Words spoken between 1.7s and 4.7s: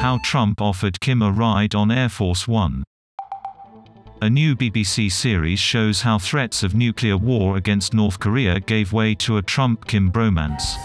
on Air Force One. A new